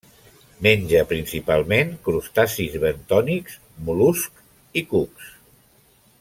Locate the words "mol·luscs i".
3.91-4.85